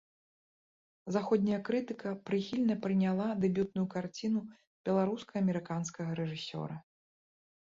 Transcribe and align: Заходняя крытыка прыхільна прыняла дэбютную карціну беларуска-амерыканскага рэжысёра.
Заходняя 1.15 1.59
крытыка 1.67 2.09
прыхільна 2.29 2.77
прыняла 2.85 3.27
дэбютную 3.43 3.85
карціну 3.93 4.41
беларуска-амерыканскага 4.91 6.11
рэжысёра. 6.23 6.75